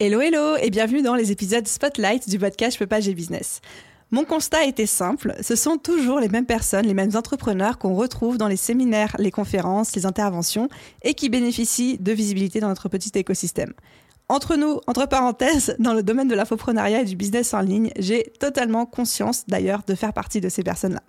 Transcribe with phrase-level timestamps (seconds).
[0.00, 3.60] Hello hello et bienvenue dans les épisodes Spotlight du podcast Je peux pas, business.
[4.12, 8.38] Mon constat était simple, ce sont toujours les mêmes personnes, les mêmes entrepreneurs qu'on retrouve
[8.38, 10.68] dans les séminaires, les conférences, les interventions
[11.02, 13.72] et qui bénéficient de visibilité dans notre petit écosystème.
[14.28, 18.32] Entre nous, entre parenthèses, dans le domaine de l'infoprenariat et du business en ligne, j'ai
[18.38, 21.02] totalement conscience d'ailleurs de faire partie de ces personnes-là.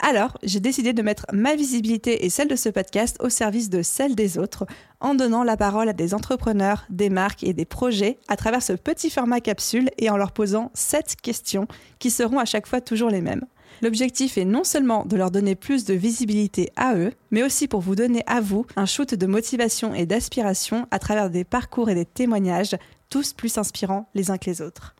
[0.00, 3.82] Alors, j'ai décidé de mettre ma visibilité et celle de ce podcast au service de
[3.82, 4.64] celle des autres,
[5.00, 8.74] en donnant la parole à des entrepreneurs, des marques et des projets à travers ce
[8.74, 11.66] petit format capsule et en leur posant sept questions
[11.98, 13.44] qui seront à chaque fois toujours les mêmes.
[13.82, 17.80] L'objectif est non seulement de leur donner plus de visibilité à eux, mais aussi pour
[17.80, 21.94] vous donner à vous un shoot de motivation et d'aspiration à travers des parcours et
[21.94, 22.76] des témoignages,
[23.10, 24.94] tous plus inspirants les uns que les autres.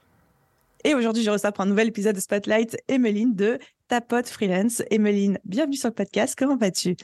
[0.84, 4.82] Et aujourd'hui, je reçois pour un nouvel épisode de Spotlight Emeline de Ta pote freelance.
[4.90, 6.34] Emeline, bienvenue sur le podcast.
[6.38, 6.94] Comment vas-tu?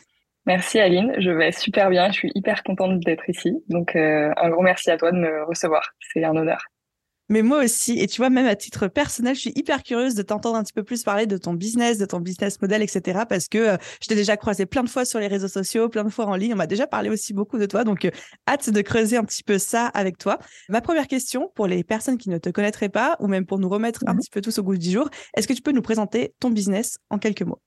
[0.46, 2.08] Merci Aline, je vais super bien.
[2.08, 3.64] Je suis hyper contente d'être ici.
[3.68, 5.94] Donc, euh, un gros merci à toi de me recevoir.
[6.12, 6.66] C'est un honneur.
[7.30, 10.22] Mais moi aussi, et tu vois, même à titre personnel, je suis hyper curieuse de
[10.22, 13.20] t'entendre un petit peu plus parler de ton business, de ton business model, etc.
[13.28, 16.04] Parce que euh, je t'ai déjà croisé plein de fois sur les réseaux sociaux, plein
[16.04, 16.52] de fois en ligne.
[16.52, 17.84] On m'a déjà parlé aussi beaucoup de toi.
[17.84, 18.10] Donc, euh,
[18.46, 20.38] hâte de creuser un petit peu ça avec toi.
[20.68, 23.68] Ma première question, pour les personnes qui ne te connaîtraient pas, ou même pour nous
[23.68, 25.82] remettre un mmh petit peu tous au goût du jour, est-ce que tu peux nous
[25.82, 27.60] présenter ton business en quelques mots?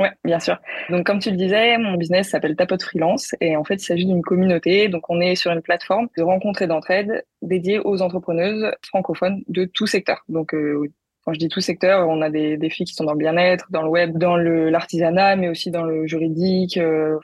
[0.00, 0.56] Ouais, bien sûr.
[0.88, 4.06] Donc, comme tu le disais, mon business s'appelle Tapote Freelance et en fait, il s'agit
[4.06, 4.88] d'une communauté.
[4.88, 9.66] Donc, on est sur une plateforme de rencontres et d'entraide dédiée aux entrepreneuses francophones de
[9.66, 10.24] tout secteur.
[10.30, 10.90] Donc, euh,
[11.24, 13.66] quand je dis tout secteur, on a des, des filles qui sont dans le bien-être,
[13.70, 16.76] dans le web, dans l'artisanat, mais aussi dans le juridique.
[16.78, 17.18] Euh,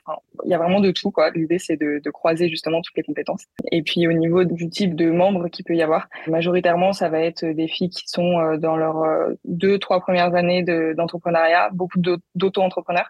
[0.45, 1.11] il y a vraiment de tout.
[1.33, 3.45] L'idée, c'est de, de, croiser justement toutes les compétences.
[3.71, 7.21] Et puis au niveau du type de membres qu'il peut y avoir, majoritairement, ça va
[7.21, 11.99] être des filles qui sont euh, dans leurs euh, deux, trois premières années d'entrepreneuriat, beaucoup
[12.35, 13.09] d'auto-entrepreneurs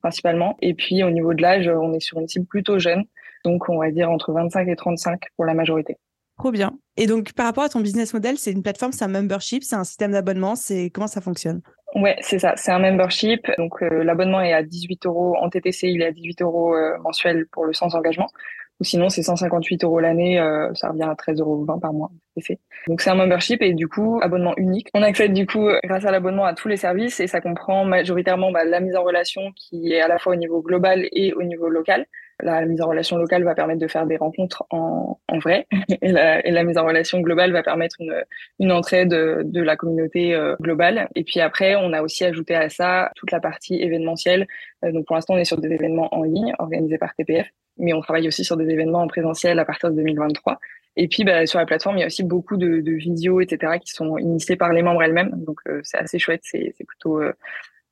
[0.00, 0.56] principalement.
[0.62, 3.04] Et puis au niveau de l'âge, on est sur une cible plutôt jeune,
[3.44, 5.96] donc on va dire entre 25 et 35 pour la majorité.
[6.38, 6.78] Trop bien.
[6.96, 9.76] Et donc, par rapport à ton business model, c'est une plateforme, c'est un membership, c'est
[9.76, 11.62] un système d'abonnement, c'est comment ça fonctionne?
[11.96, 12.54] Ouais, c'est ça.
[12.56, 13.50] C'est un membership.
[13.58, 16.96] Donc, euh, l'abonnement est à 18 euros en TTC, il est à 18 euros euh,
[16.98, 18.28] mensuel pour le sans engagement.
[18.80, 22.10] Ou sinon, c'est 158 euros l'année, euh, ça revient à 13,20 euros par mois.
[22.86, 24.88] Donc, c'est un membership et du coup, abonnement unique.
[24.94, 28.52] On accède du coup, grâce à l'abonnement, à tous les services et ça comprend majoritairement
[28.52, 31.42] bah, la mise en relation qui est à la fois au niveau global et au
[31.42, 32.06] niveau local.
[32.40, 35.66] La mise en relation locale va permettre de faire des rencontres en, en vrai
[36.02, 38.24] et la, et la, mise en relation globale va permettre une,
[38.58, 41.08] une entrée de, de la communauté euh, globale.
[41.14, 44.46] Et puis après, on a aussi ajouté à ça toute la partie événementielle.
[44.84, 47.92] Euh, donc pour l'instant, on est sur des événements en ligne organisés par TPF, mais
[47.92, 50.58] on travaille aussi sur des événements en présentiel à partir de 2023.
[50.96, 53.78] Et puis bah, sur la plateforme, il y a aussi beaucoup de, de vidéos, etc.,
[53.80, 55.30] qui sont initiées par les membres elles-mêmes.
[55.44, 57.20] Donc euh, c'est assez chouette, c'est plutôt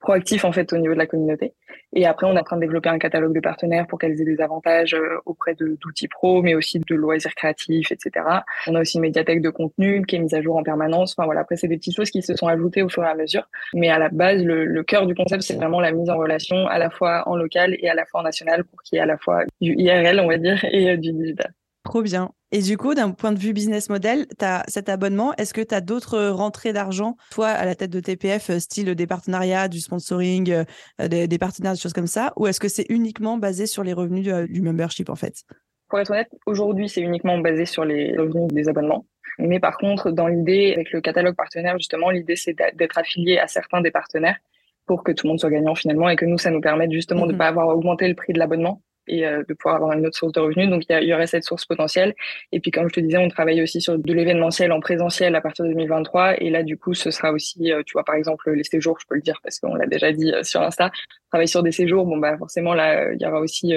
[0.06, 1.52] proactif en fait au niveau de la communauté.
[1.92, 4.24] Et après, on est en train de développer un catalogue de partenaires pour qu'elles aient
[4.24, 8.24] des avantages euh, auprès d'outils pro, mais aussi de loisirs créatifs, etc.
[8.68, 11.16] On a aussi une médiathèque de contenu qui est mise à jour en permanence.
[11.16, 13.16] Enfin voilà, après c'est des petites choses qui se sont ajoutées au fur et à
[13.16, 13.48] mesure.
[13.74, 16.68] Mais à la base, le, le cœur du concept, c'est vraiment la mise en relation
[16.68, 19.02] à la fois en local et à la fois en national pour qu'il y ait
[19.02, 21.52] à la fois du IRL, on va dire, et euh, du digital.
[21.82, 22.30] Trop bien.
[22.52, 25.34] Et du coup, d'un point de vue business model, tu as cet abonnement.
[25.34, 28.94] Est-ce que tu as d'autres rentrées d'argent, toi, à la tête de TPF, euh, style
[28.94, 32.68] des partenariats, du sponsoring, euh, des, des, partenaires, des choses comme ça Ou est-ce que
[32.68, 35.42] c'est uniquement basé sur les revenus du, du membership, en fait?
[35.88, 39.06] Pour être honnête, aujourd'hui, c'est uniquement basé sur les revenus des abonnements.
[39.38, 43.48] Mais par contre, dans l'idée, avec le catalogue partenaire, justement, l'idée, c'est d'être affilié à
[43.48, 44.38] certains des partenaires
[44.86, 47.26] pour que tout le monde soit gagnant finalement et que nous, ça nous permette justement
[47.26, 50.06] de ne pas avoir augmenté le prix de l'abonnement et euh, de pouvoir avoir une
[50.06, 50.68] autre source de revenus.
[50.68, 52.14] Donc, il y, aurait cette source potentielle.
[52.52, 55.40] Et puis, comme je te disais, on travaille aussi sur de l'événementiel en présentiel à
[55.40, 56.42] partir de 2023.
[56.42, 59.06] Et là, du coup, ce sera aussi, euh, tu vois, par exemple, les séjours, je
[59.06, 60.90] peux le dire parce qu'on l'a déjà dit euh, sur Insta,
[61.30, 63.74] travailler sur des séjours, bon, bah, forcément, là, il y aura aussi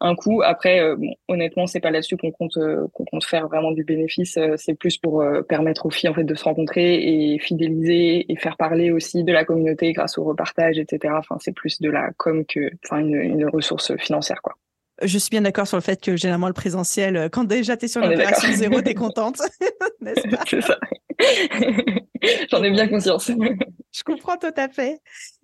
[0.00, 0.42] un coût.
[0.42, 2.58] Après, bon, honnêtement, c'est pas là-dessus qu'on compte,
[2.92, 4.38] qu'on compte faire vraiment du bénéfice.
[4.56, 8.56] c'est plus pour permettre aux filles, en fait, de se rencontrer et fidéliser et faire
[8.56, 11.14] parler aussi de la communauté grâce au repartage, etc.
[11.16, 14.56] Enfin, c'est plus de la com que, enfin, une, une ressource financière, quoi
[15.02, 17.86] je suis bien d'accord sur le fait que généralement le présentiel, euh, quand déjà tu
[17.86, 19.40] es sur l'opération zéro, tu es contente,
[20.00, 20.42] n'est-ce pas?
[20.48, 20.78] C'est ça.
[22.50, 23.30] J'en ai bien conscience.
[23.30, 25.00] je comprends tout à fait.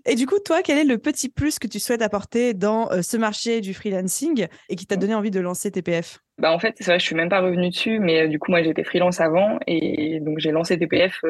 [0.06, 3.02] Et du coup, toi, quel est le petit plus que tu souhaites apporter dans euh,
[3.02, 6.74] ce marché du freelancing et qui t'a donné envie de lancer TPF bah en fait,
[6.78, 9.20] c'est vrai, je suis même pas revenue dessus, mais euh, du coup, moi, j'étais freelance
[9.20, 11.20] avant et donc j'ai lancé TPF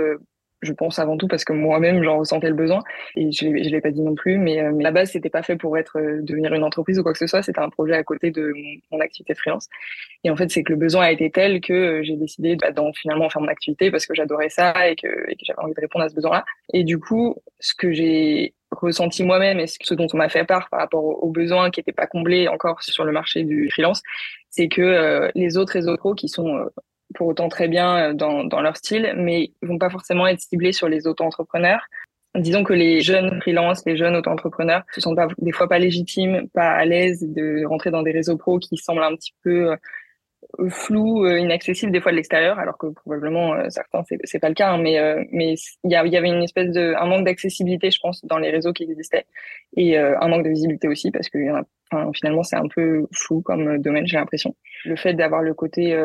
[0.65, 2.83] je pense avant tout parce que moi-même j'en ressentais le besoin
[3.17, 5.43] et je ne l'ai pas dit non plus mais, euh, mais la base c'était pas
[5.43, 7.43] fait pour être euh, devenir une entreprise ou quoi que ce soit.
[7.43, 8.53] C'était un projet à côté de
[8.91, 9.69] mon, activité de freelance.
[10.25, 12.73] Et en fait c'est que le besoin a été tel que euh, j'ai décidé bah,
[12.73, 15.75] d'en finalement faire mon activité parce que j'adorais ça et que, et que j'avais envie
[15.75, 16.45] de répondre à ce besoin-là.
[16.73, 20.69] Et du coup ce que j'ai ressenti moi-même et ce dont on m'a fait part
[20.69, 24.03] par rapport aux, besoins qui n'étaient pas comblés encore sur le marché du freelance
[24.51, 26.69] c'est que les autres réseaux qui sont
[27.15, 30.41] pour autant très bien euh, dans, dans leur style, mais ils vont pas forcément être
[30.41, 31.87] ciblés sur les auto-entrepreneurs.
[32.35, 36.49] Disons que les jeunes freelances, les jeunes auto-entrepreneurs, se sont pas, des fois pas légitimes,
[36.53, 39.77] pas à l'aise de rentrer dans des réseaux pros qui semblent un petit peu euh,
[40.69, 44.55] flous, euh, inaccessibles des fois de l'extérieur, alors que probablement certains c'est c'est pas le
[44.55, 44.99] cas, hein, mais
[45.31, 48.51] mais il y, y avait une espèce de un manque d'accessibilité, je pense, dans les
[48.51, 49.27] réseaux qui existaient
[49.77, 51.39] et un manque de visibilité aussi parce que
[51.91, 54.55] enfin, finalement c'est un peu flou comme domaine, j'ai l'impression.
[54.85, 55.97] Le fait d'avoir le côté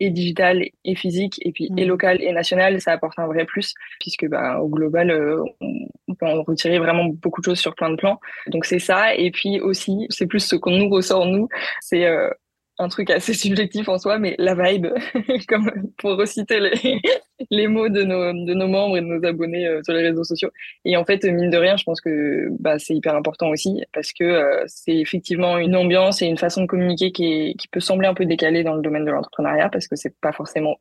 [0.00, 1.88] et digital et physique et puis et mm.
[1.88, 6.26] local et national ça apporte un vrai plus puisque bah au global euh, on, peut
[6.26, 9.60] en retirer vraiment beaucoup de choses sur plein de plans donc c'est ça et puis
[9.60, 11.48] aussi c'est plus ce qu'on nous ressort nous
[11.80, 12.30] c'est euh,
[12.78, 14.88] un truc assez subjectif en soi, mais la vibe,
[15.48, 17.00] comme pour reciter les,
[17.50, 20.24] les mots de nos, de nos membres et de nos abonnés euh, sur les réseaux
[20.24, 20.50] sociaux.
[20.84, 24.12] Et en fait, mine de rien, je pense que bah, c'est hyper important aussi parce
[24.12, 27.80] que euh, c'est effectivement une ambiance et une façon de communiquer qui, est, qui peut
[27.80, 30.76] sembler un peu décalée dans le domaine de l'entrepreneuriat parce que c'est pas forcément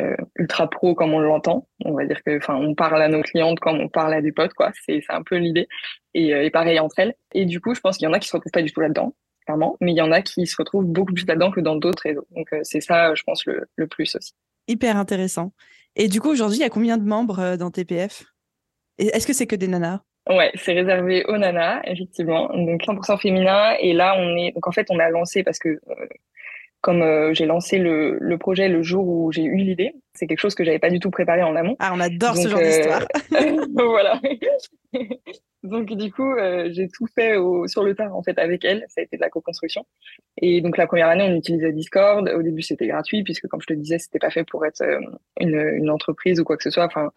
[0.00, 1.68] euh, ultra pro comme on l'entend.
[1.84, 4.32] On va dire que, enfin, on parle à nos clientes comme on parle à des
[4.32, 4.72] potes, quoi.
[4.86, 5.68] C'est, un peu l'idée.
[6.14, 7.14] Et, et pareil entre elles.
[7.32, 8.80] Et du coup, je pense qu'il y en a qui se retrouvent pas du tout
[8.80, 9.14] là-dedans
[9.80, 12.26] mais il y en a qui se retrouvent beaucoup plus là-dedans que dans d'autres réseaux.
[12.30, 14.32] Donc euh, c'est ça, je pense, le, le, plus aussi.
[14.66, 15.52] Hyper intéressant.
[15.96, 18.24] Et du coup, aujourd'hui, il y a combien de membres euh, dans TPF
[18.98, 20.00] Est-ce que c'est que des nanas?
[20.28, 22.48] Ouais, c'est réservé aux nanas, effectivement.
[22.48, 23.74] Donc 100% féminin.
[23.80, 24.52] Et là, on est.
[24.52, 25.68] Donc en fait, on a lancé parce que.
[25.68, 26.06] Euh,
[26.80, 30.54] comme j'ai lancé le, le, projet le jour où j'ai eu l'idée, c'est quelque chose
[30.54, 31.76] que j'avais pas du tout préparé en amont.
[31.78, 33.04] Ah, on adore ce genre d'histoire.
[33.74, 34.20] voilà.
[35.64, 38.84] Donc du coup, euh, j'ai tout fait au, sur le tard en fait avec elle.
[38.88, 39.84] Ça a été de la co-construction.
[40.40, 42.28] Et donc la première année, on utilisait Discord.
[42.28, 45.00] Au début, c'était gratuit puisque, comme je te disais, c'était pas fait pour être euh,
[45.40, 46.84] une, une, entreprise ou quoi que ce soit.
[46.84, 47.10] Enfin,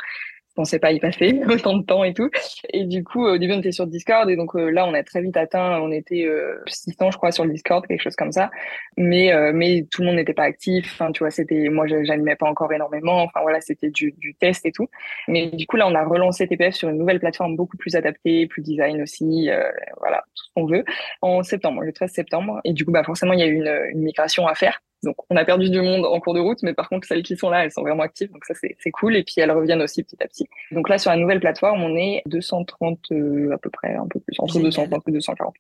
[0.56, 2.30] pensais pas y passer autant de temps et tout.
[2.69, 5.03] Et du coup, au début, on était sur Discord et donc euh, là, on a
[5.03, 8.31] très vite atteint, on était euh, 600, je crois, sur le Discord, quelque chose comme
[8.31, 8.50] ça.
[8.98, 10.89] Mais euh, mais tout le monde n'était pas actif.
[10.94, 13.24] Enfin, tu vois, c'était moi, j'animais pas encore énormément.
[13.24, 14.89] Enfin voilà, c'était du, du test et tout.
[15.27, 18.48] Mais du coup, là, on a relancé TPF sur une nouvelle plateforme beaucoup plus adaptée,
[18.48, 19.50] plus design aussi.
[19.50, 19.69] Euh,
[20.00, 20.83] voilà, tout ce qu'on veut
[21.21, 22.59] en septembre, le 13 septembre.
[22.63, 24.81] Et du coup, bah forcément, il y a eu une, une migration à faire.
[25.03, 27.36] Donc, on a perdu du monde en cours de route, mais par contre, celles qui
[27.36, 28.31] sont là, elles sont vraiment actives.
[28.31, 29.15] Donc, ça, c'est cool.
[29.15, 30.48] Et puis, elles reviennent aussi petit à petit.
[30.71, 34.19] Donc là, sur la nouvelle plateforme, on est 230 euh, à peu près, un peu
[34.19, 35.56] plus, entre 230 et 240.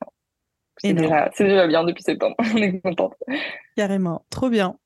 [0.77, 2.35] C'est déjà, déjà, bien depuis septembre.
[2.55, 3.15] on est contente.
[3.75, 4.25] Carrément.
[4.29, 4.77] Trop bien.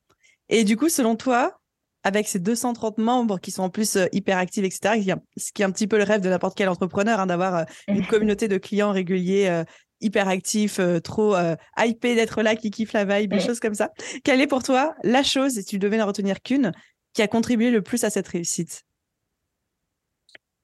[0.50, 1.60] Et du coup, selon toi,
[2.04, 5.66] avec ces 230 membres qui sont en plus euh, hyper actifs, etc., ce qui est
[5.66, 8.58] un petit peu le rêve de n'importe quel entrepreneur, hein, d'avoir euh, une communauté de
[8.58, 9.64] clients réguliers
[10.02, 13.74] hyper actif, euh, trop euh, hypé d'être là, qui kiffe la vibe, des choses comme
[13.74, 13.92] ça.
[14.24, 16.72] Quelle est pour toi la chose, et tu devais n'en retenir qu'une,
[17.14, 18.84] qui a contribué le plus à cette réussite?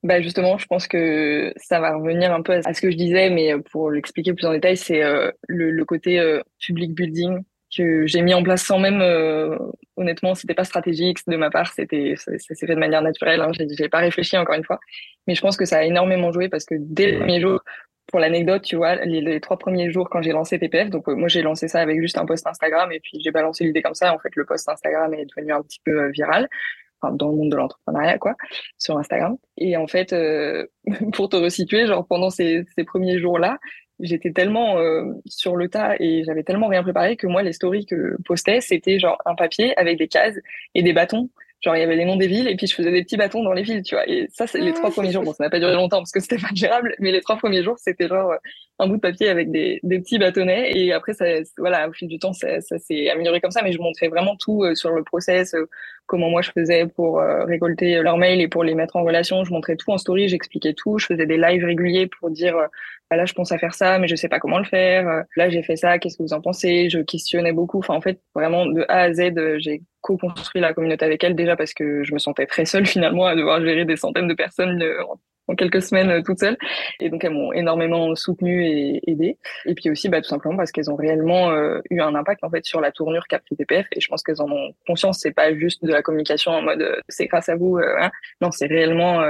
[0.04, 3.30] Bah justement, je pense que ça va revenir un peu à ce que je disais,
[3.30, 6.20] mais pour l'expliquer plus en détail, c'est euh, le, côté
[6.60, 7.44] public building
[7.76, 9.02] que j'ai mis en place sans même,
[9.96, 13.42] honnêtement, c'était pas stratégique de ma part, c'était, ça, s'est fait de manière naturelle.
[13.42, 14.80] Hein, j'ai pas réfléchi encore une fois,
[15.28, 17.62] mais je pense que ça a énormément joué parce que dès le premier jour,
[18.12, 21.28] pour l'anecdote, tu vois, les, trois premiers jours quand j'ai lancé TPF, donc euh, moi
[21.28, 24.14] j'ai lancé ça avec juste un post Instagram et puis j'ai balancé l'idée comme ça.
[24.14, 26.50] En fait, le post Instagram est devenu un petit peu euh, viral,
[27.02, 28.36] enfin, dans le monde de l'entrepreneuriat, quoi,
[28.78, 29.38] sur Instagram.
[29.58, 30.68] Et en fait, euh,
[31.14, 33.58] pour te resituer, genre pendant ces, ces premiers jours-là,
[34.00, 34.78] j'étais tellement
[35.28, 38.98] sur le tas et j'avais tellement rien préparé que moi, les stories que postais, c'était
[38.98, 40.40] genre un papier avec des cases
[40.74, 41.30] et des bâtons
[41.62, 43.44] Genre, il y avait les noms des villes et puis je faisais des petits bâtons
[43.44, 44.10] dans les villes, tu vois.
[44.10, 44.94] Et ça, c'est les trois ah.
[44.94, 45.22] premiers jours.
[45.24, 47.64] Bon, ça n'a pas duré longtemps parce que c'était pas gérable, mais les trois premiers
[47.64, 48.34] jours, c'était genre
[48.80, 50.72] un bout de papier avec des, des petits bâtonnets.
[50.76, 51.26] Et après, ça,
[51.60, 53.62] voilà, au fil du temps, ça, ça s'est amélioré comme ça.
[53.62, 55.70] Mais je montrais vraiment tout euh, sur le process, euh,
[56.08, 59.44] comment moi je faisais pour euh, récolter leurs mails et pour les mettre en relation.
[59.44, 60.98] Je montrais tout en story, j'expliquais tout.
[60.98, 62.56] Je faisais des lives réguliers pour dire
[63.10, 65.50] bah là je pense à faire ça mais je sais pas comment le faire là
[65.50, 66.90] j'ai fait ça qu'est-ce que vous en pensez?
[66.90, 71.06] Je questionnais beaucoup enfin en fait vraiment de A à Z j'ai co-construit la communauté
[71.06, 73.98] avec elle déjà parce que je me sentais très seule finalement à devoir gérer des
[73.98, 75.20] centaines de personnes en
[75.56, 76.58] quelques semaines toute seule.
[77.00, 79.38] Et donc elles m'ont énormément soutenue et aidée.
[79.66, 81.52] Et puis aussi, bah, tout simplement parce qu'elles ont réellement
[81.90, 83.88] eu un impact en fait sur la tournure qu'a pris TPF.
[83.94, 85.20] Et je pense qu'elles en ont conscience.
[85.20, 87.78] C'est pas juste de la communication en mode c'est grâce à vous.
[87.78, 88.12] Hein.
[88.42, 89.22] Non, c'est réellement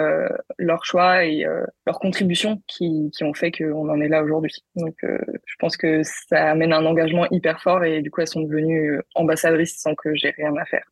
[0.57, 1.45] leur choix et
[1.85, 4.63] leur contribution qui, qui ont fait qu'on en est là aujourd'hui.
[4.75, 8.41] Donc je pense que ça amène un engagement hyper fort et du coup elles sont
[8.41, 10.85] devenues ambassadrices sans que j'ai rien à faire.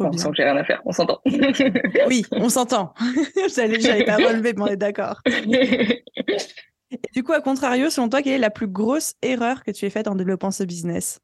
[0.00, 1.20] On sans que j'ai rien à faire, on s'entend.
[2.08, 2.94] oui, on s'entend.
[3.54, 5.20] j'allais, j'allais pas relever, mais on est d'accord.
[7.14, 9.90] du coup, à contrario, selon toi, quelle est la plus grosse erreur que tu aies
[9.90, 11.20] faite en développant ce business?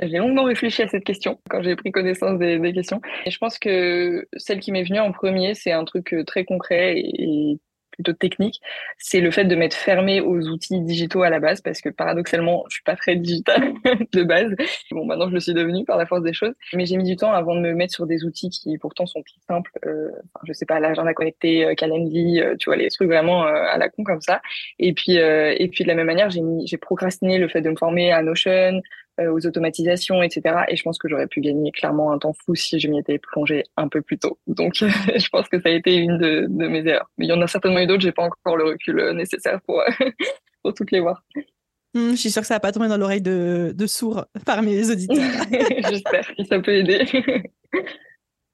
[0.00, 3.00] J'ai longuement réfléchi à cette question quand j'ai pris connaissance des, questions.
[3.24, 6.44] Et je pense que celle qui m'est venue en premier, c'est un truc euh, très
[6.44, 7.60] concret et
[7.92, 8.60] plutôt technique,
[8.98, 12.64] c'est le fait de m'être fermé aux outils digitaux à la base, parce que paradoxalement,
[12.68, 13.72] je suis pas très digital
[14.12, 14.54] de base.
[14.90, 17.16] Bon, maintenant je le suis devenu par la force des choses, mais j'ai mis du
[17.16, 19.70] temps avant de me mettre sur des outils qui pourtant sont plus simples.
[19.86, 20.10] Euh,
[20.44, 23.78] je sais pas, l'agenda connecté, euh, Calendly, euh, tu vois, les trucs vraiment euh, à
[23.78, 24.40] la con comme ça.
[24.78, 27.76] Et puis, et puis de la même manière, j'ai j'ai procrastiné le fait de me
[27.76, 28.80] former à Notion, euh,
[29.20, 30.64] aux automatisations, etc.
[30.68, 33.18] Et je pense que j'aurais pu gagner clairement un temps fou si je m'y étais
[33.18, 34.38] plongée un peu plus tôt.
[34.46, 37.10] Donc, je pense que ça a été une de, mes erreurs.
[37.18, 38.02] Mais il y en a certainement eu d'autres.
[38.02, 39.82] J'ai pas encore le recul euh, nécessaire pour
[40.62, 41.24] pour toutes les voir.
[41.94, 44.74] Hmm, je suis sûre que ça va pas tomber dans l'oreille de, de sourds parmi
[44.74, 45.44] les auditeurs.
[45.90, 47.06] J'espère que ça peut aider.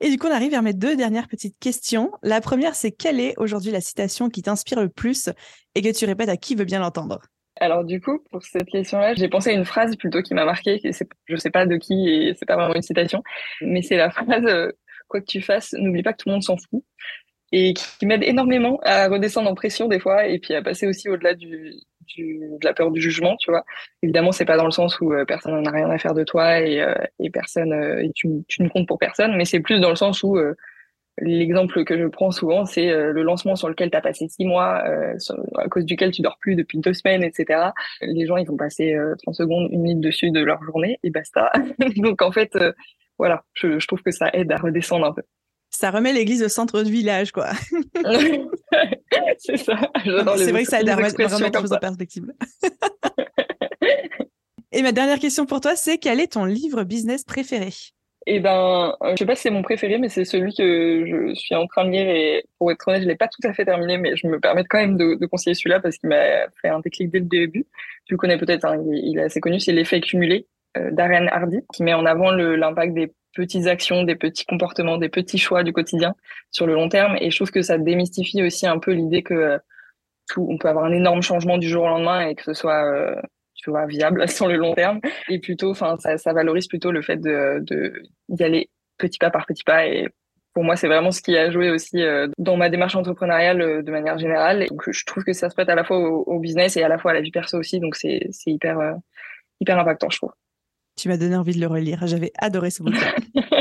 [0.00, 2.12] Et du coup, on arrive vers mes deux dernières petites questions.
[2.22, 5.28] La première, c'est quelle est aujourd'hui la citation qui t'inspire le plus
[5.74, 7.20] et que tu répètes à qui veut bien l'entendre?
[7.60, 10.80] Alors du coup, pour cette question-là, j'ai pensé à une phrase plutôt qui m'a marqué.
[11.26, 13.22] Je sais pas de qui et c'est pas vraiment une citation,
[13.60, 14.72] mais c'est la phrase euh,
[15.08, 16.84] "Quoi que tu fasses, n'oublie pas que tout le monde s'en fout"
[17.52, 21.08] et qui, m'aide énormément à redescendre en pression des fois et puis à passer aussi
[21.08, 21.72] au-delà du,
[22.18, 23.64] de la peur du jugement, tu vois.
[24.02, 26.24] Évidemment, c'est pas dans le sens où euh, personne n'en a rien à faire de
[26.24, 27.72] toi et, euh, et personne
[28.02, 28.28] et tu,
[28.60, 30.38] ne comptes pour personne, mais c'est plus dans le sens où
[31.20, 34.44] L'exemple que je prends souvent, c'est euh, le lancement sur lequel tu as passé six
[34.44, 35.14] mois, euh,
[35.56, 37.70] à cause duquel tu dors plus depuis deux semaines, etc.
[38.02, 41.10] Les gens, ils vont passer 30 euh, secondes, une minute dessus de leur journée et
[41.10, 41.50] basta.
[41.96, 42.56] Donc en fait,
[43.18, 45.22] voilà, je, je, trouve que ça aide à redescendre un peu.
[45.70, 47.50] Ça remet l'église au centre du village, quoi.
[49.38, 49.76] c'est ça.
[50.04, 52.32] C'est vrai que ça aide à remettre, les choses en perspective.
[54.72, 57.70] et ma dernière question pour toi, c'est quel est ton livre business préféré?
[58.30, 61.34] Et ben, euh, je sais pas si c'est mon préféré, mais c'est celui que je
[61.34, 63.64] suis en train de lire et pour être honnête, je l'ai pas tout à fait
[63.64, 66.68] terminé, mais je me permets quand même de, de conseiller celui-là parce qu'il m'a fait
[66.68, 67.64] un déclic dès le début.
[68.04, 71.60] Tu le connais peut-être, hein, il, est assez connu, c'est l'effet cumulé euh, d'Ariane Hardy,
[71.72, 75.72] qui met en avant l'impact des petites actions, des petits comportements, des petits choix du
[75.72, 76.14] quotidien
[76.50, 77.16] sur le long terme.
[77.22, 79.58] Et je trouve que ça démystifie aussi un peu l'idée que euh,
[80.28, 82.84] tout, on peut avoir un énorme changement du jour au lendemain et que ce soit
[82.84, 83.14] euh,
[83.58, 85.00] tu vois, viable sur le long terme.
[85.28, 89.30] Et plutôt, enfin, ça, ça valorise plutôt le fait de, de d'y aller petit pas
[89.30, 89.86] par petit pas.
[89.86, 90.08] Et
[90.54, 93.82] pour moi, c'est vraiment ce qui a joué aussi euh, dans ma démarche entrepreneuriale euh,
[93.82, 94.66] de manière générale.
[94.68, 96.98] Donc, je trouve que ça se prête à la fois au, business et à la
[96.98, 97.80] fois à la vie perso aussi.
[97.80, 98.94] Donc, c'est, c'est hyper, euh,
[99.60, 100.32] hyper impactant, je trouve.
[100.96, 102.06] Tu m'as donné envie de le relire.
[102.06, 103.14] J'avais adoré ce bouquin.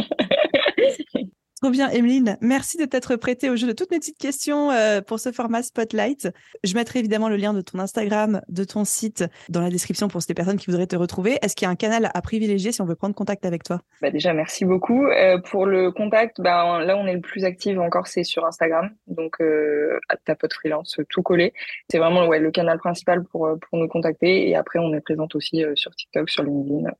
[1.59, 2.37] Trop bien, Emeline.
[2.39, 5.63] Merci de t'être prêtée au jeu de toutes mes petites questions euh, pour ce format
[5.63, 6.29] Spotlight.
[6.63, 10.21] Je mettrai évidemment le lien de ton Instagram, de ton site dans la description pour
[10.21, 11.39] ces personnes qui voudraient te retrouver.
[11.41, 13.81] Est-ce qu'il y a un canal à privilégier si on veut prendre contact avec toi?
[14.03, 15.07] Bah Déjà, merci beaucoup.
[15.07, 18.91] Euh, pour le contact, bah, là, on est le plus actif encore, c'est sur Instagram.
[19.07, 21.53] Donc, euh, ta freelance, tout collé.
[21.89, 24.47] C'est vraiment ouais, le canal principal pour, euh, pour nous contacter.
[24.47, 26.91] Et après, on est présente aussi sur TikTok, sur LinkedIn.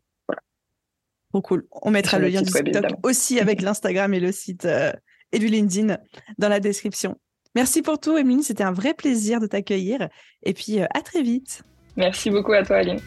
[1.37, 1.67] Trop cool.
[1.83, 4.91] On mettra le lien du TikTok aussi avec l'Instagram et le site euh,
[5.31, 5.97] et du LinkedIn
[6.39, 7.15] dans la description.
[7.53, 8.41] Merci pour tout, Emeline.
[8.41, 10.09] C'était un vrai plaisir de t'accueillir.
[10.41, 11.61] Et puis, euh, à très vite.
[11.95, 12.99] Merci beaucoup à toi, Aline.